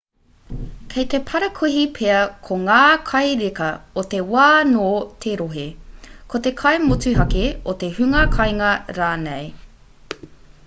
[0.91, 2.77] kei te parakuihi pea ko ngā
[3.09, 3.67] kai reka
[4.01, 4.85] o te wā nō
[5.25, 5.65] te rohe
[6.35, 7.43] ko te kai motuhake
[7.73, 9.45] o te hunga kāinga rānei